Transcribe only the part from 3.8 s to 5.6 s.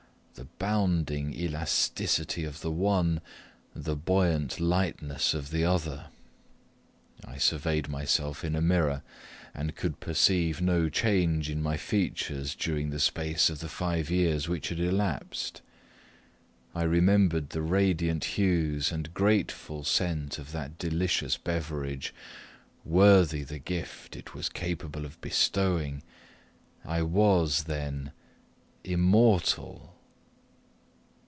buoyant lightness of